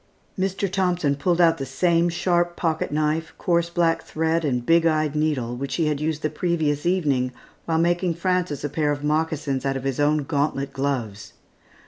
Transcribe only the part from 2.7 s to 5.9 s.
knife, coarse black thread, and big eyed needle, which he